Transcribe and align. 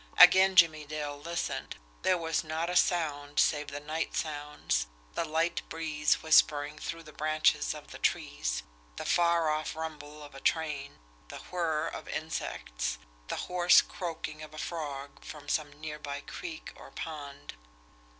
Again 0.17 0.55
Jimmie 0.55 0.87
Dale 0.87 1.15
listened. 1.19 1.75
There 2.01 2.17
was 2.17 2.43
not 2.43 2.71
a 2.71 2.75
sound 2.75 3.39
save 3.39 3.67
the 3.67 3.79
night 3.79 4.15
sounds 4.15 4.87
the 5.13 5.23
light 5.25 5.61
breeze 5.69 6.23
whispering 6.23 6.79
through 6.79 7.03
the 7.03 7.13
branches 7.13 7.75
of 7.75 7.91
the 7.91 7.99
trees; 7.99 8.63
the 8.95 9.05
far 9.05 9.51
off 9.51 9.75
rumble 9.75 10.23
of 10.23 10.33
a 10.33 10.39
train; 10.39 10.97
the 11.27 11.37
whir 11.51 11.87
of 11.87 12.07
insects; 12.07 12.97
the 13.27 13.35
hoarse 13.45 13.83
croaking 13.83 14.41
of 14.41 14.55
a 14.55 14.57
frog 14.57 15.23
from 15.23 15.47
some 15.47 15.71
near 15.71 15.99
by 15.99 16.21
creek 16.21 16.73
or 16.75 16.89
pond. 16.89 17.53